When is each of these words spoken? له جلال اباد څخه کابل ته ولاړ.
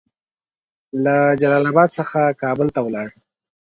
له 1.03 1.15
جلال 1.41 1.63
اباد 1.71 1.89
څخه 1.99 2.19
کابل 2.41 2.67
ته 2.75 2.79
ولاړ. 2.83 3.07